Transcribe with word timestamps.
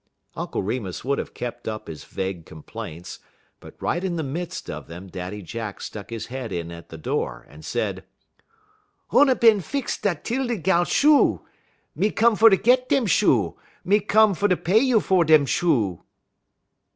Uncle 0.35 0.63
Remus 0.63 1.05
would 1.05 1.19
have 1.19 1.35
kept 1.35 1.67
up 1.67 1.87
his 1.87 2.05
vague 2.05 2.43
complaints, 2.43 3.19
but 3.59 3.75
right 3.79 4.03
in 4.03 4.15
the 4.15 4.23
midst 4.23 4.67
of 4.67 4.87
them 4.87 5.05
Daddy 5.07 5.43
Jack 5.43 5.79
stuck 5.79 6.09
his 6.09 6.25
head 6.25 6.51
in 6.51 6.71
at 6.71 6.89
the 6.89 6.97
door, 6.97 7.45
and 7.47 7.63
said: 7.63 8.03
"Oona 9.13 9.35
bin 9.35 9.61
fix 9.61 9.99
da' 10.01 10.15
'Tildy 10.15 10.57
gal 10.57 10.85
shoe. 10.85 11.45
Me 11.93 12.09
come 12.09 12.35
fer 12.35 12.49
git 12.49 12.89
dem 12.89 13.05
shoe; 13.05 13.59
me 13.85 13.99
come 13.99 14.33
fer 14.33 14.47
pay 14.55 14.79
you 14.79 15.01
fer 15.01 15.19
fix 15.19 15.27
dem 15.27 15.45
shoe." 15.45 16.01